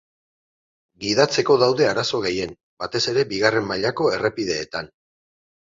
[1.03, 2.55] Gidatzeko daude arazo gehien,
[2.85, 4.91] batez ere bigarren mailako errepideetan.